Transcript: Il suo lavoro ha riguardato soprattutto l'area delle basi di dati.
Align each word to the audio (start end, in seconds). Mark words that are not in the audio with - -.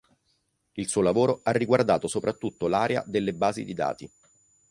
Il 0.71 0.87
suo 0.87 1.03
lavoro 1.03 1.41
ha 1.43 1.51
riguardato 1.51 2.07
soprattutto 2.07 2.67
l'area 2.67 3.03
delle 3.05 3.35
basi 3.35 3.63
di 3.63 3.75
dati. 3.75 4.11